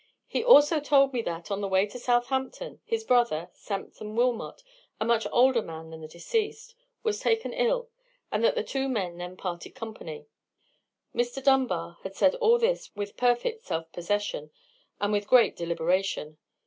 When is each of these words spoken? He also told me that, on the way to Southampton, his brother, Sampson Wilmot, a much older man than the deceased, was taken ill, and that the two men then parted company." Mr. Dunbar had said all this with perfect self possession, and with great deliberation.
He 0.25 0.43
also 0.43 0.79
told 0.79 1.13
me 1.13 1.21
that, 1.21 1.51
on 1.51 1.61
the 1.61 1.67
way 1.67 1.85
to 1.85 1.99
Southampton, 1.99 2.81
his 2.83 3.03
brother, 3.03 3.51
Sampson 3.53 4.15
Wilmot, 4.15 4.63
a 4.99 5.05
much 5.05 5.27
older 5.31 5.61
man 5.61 5.91
than 5.91 6.01
the 6.01 6.07
deceased, 6.07 6.73
was 7.03 7.19
taken 7.19 7.53
ill, 7.53 7.91
and 8.31 8.43
that 8.43 8.55
the 8.55 8.63
two 8.63 8.89
men 8.89 9.17
then 9.17 9.37
parted 9.37 9.75
company." 9.75 10.25
Mr. 11.13 11.43
Dunbar 11.43 11.99
had 12.01 12.15
said 12.15 12.33
all 12.37 12.57
this 12.57 12.89
with 12.95 13.15
perfect 13.15 13.61
self 13.65 13.91
possession, 13.91 14.49
and 14.99 15.11
with 15.13 15.27
great 15.27 15.55
deliberation. 15.55 16.39